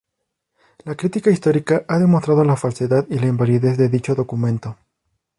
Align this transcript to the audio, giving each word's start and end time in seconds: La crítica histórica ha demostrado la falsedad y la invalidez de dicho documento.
La 0.83 0.95
crítica 0.95 1.29
histórica 1.29 1.85
ha 1.87 1.99
demostrado 1.99 2.43
la 2.43 2.55
falsedad 2.55 3.05
y 3.07 3.19
la 3.19 3.27
invalidez 3.27 3.77
de 3.77 3.87
dicho 3.87 4.15
documento. 4.15 4.75